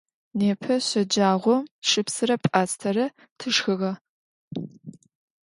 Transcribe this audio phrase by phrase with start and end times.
[0.37, 3.05] Nêpe şecağom şıpsıre p'astere
[3.37, 3.91] tşşxığe.